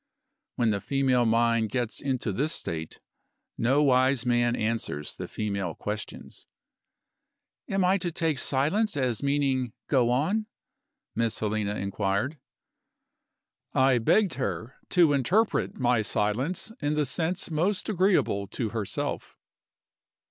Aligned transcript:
When 0.55 0.71
the 0.71 0.81
female 0.81 1.27
mind 1.27 1.69
gets 1.69 2.01
into 2.01 2.33
this 2.33 2.53
state, 2.53 2.99
no 3.55 3.83
wise 3.83 4.25
man 4.25 4.55
answers 4.55 5.13
the 5.13 5.27
female 5.27 5.75
questions. 5.75 6.47
"Am 7.69 7.85
I 7.85 7.99
to 7.99 8.11
take 8.11 8.39
silence 8.39 8.97
as 8.97 9.21
meaning 9.21 9.73
Go 9.87 10.09
on?" 10.09 10.47
Miss 11.13 11.37
Helena 11.37 11.75
inquired. 11.75 12.39
I 13.73 13.99
begged 13.99 14.33
her 14.41 14.77
to 14.89 15.13
interpret 15.13 15.75
my 15.77 16.01
silence 16.01 16.71
in 16.81 16.95
the 16.95 17.05
sense 17.05 17.51
most 17.51 17.87
agreeable 17.87 18.47
to 18.47 18.69
herself. 18.69 19.37